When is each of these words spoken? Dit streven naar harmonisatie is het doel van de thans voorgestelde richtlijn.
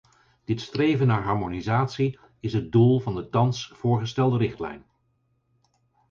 Dit 0.45 0.61
streven 0.61 1.07
naar 1.07 1.23
harmonisatie 1.23 2.19
is 2.39 2.53
het 2.53 2.71
doel 2.71 2.99
van 2.99 3.15
de 3.15 3.29
thans 3.29 3.67
voorgestelde 3.73 4.37
richtlijn. 4.37 4.85